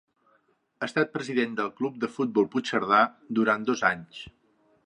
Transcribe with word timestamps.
Ha 0.79 0.85
estat 0.87 1.11
president 1.17 1.53
del 1.59 1.69
Club 1.81 2.01
de 2.05 2.11
Futbol 2.15 2.49
Puigcerdà 2.57 3.05
durant 3.41 3.69
dos 3.73 3.89
anys. 3.95 4.27